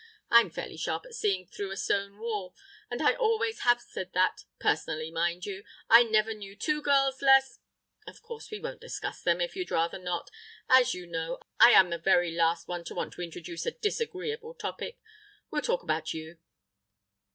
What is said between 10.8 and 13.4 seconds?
you know, I am the very last one to want to